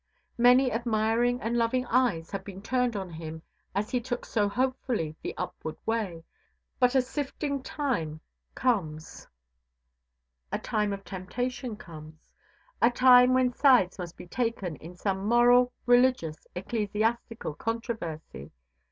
Many 0.39 0.71
admiring 0.71 1.39
and 1.41 1.55
loving 1.55 1.85
eyes 1.85 2.31
have 2.31 2.43
been 2.43 2.63
turned 2.63 2.95
on 2.95 3.11
him 3.11 3.43
as 3.75 3.91
he 3.91 4.01
took 4.01 4.25
so 4.25 4.49
hopefully 4.49 5.15
the 5.21 5.37
upward 5.37 5.77
way. 5.85 6.23
But 6.79 6.95
a 6.95 7.03
sifting 7.03 7.61
time 7.61 8.09
soon 8.13 8.21
comes. 8.55 9.27
A 10.51 10.57
time 10.57 10.91
of 10.91 11.03
temptation 11.03 11.75
comes. 11.75 12.17
A 12.81 12.89
time 12.89 13.27
comes 13.29 13.35
when 13.35 13.53
sides 13.53 13.99
must 13.99 14.17
be 14.17 14.25
taken 14.25 14.75
in 14.77 14.95
some 14.95 15.23
moral, 15.27 15.71
religious, 15.85 16.47
ecclesiastical 16.55 17.53
controversy. 17.53 18.49